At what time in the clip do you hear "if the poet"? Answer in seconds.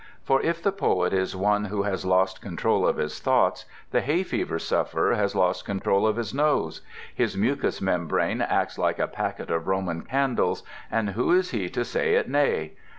0.41-1.13